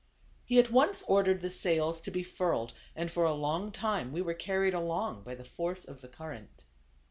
He 0.43 0.57
at 0.57 0.71
once 0.71 1.03
ordered 1.03 1.41
the 1.41 1.51
sails 1.51 2.01
to 2.01 2.09
be 2.09 2.23
furled, 2.23 2.73
and 2.95 3.11
for 3.11 3.23
a 3.23 3.33
long 3.35 3.71
time 3.71 4.11
we 4.11 4.19
were 4.23 4.33
carried 4.33 4.73
along 4.73 5.21
by 5.21 5.35
the 5.35 5.43
force 5.43 5.85
of 5.87 6.01
the 6.01 6.07
current. 6.09 6.63